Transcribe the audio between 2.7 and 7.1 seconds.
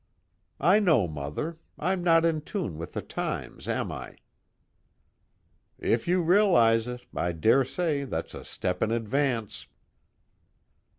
with the times, am I?" "If you realize it,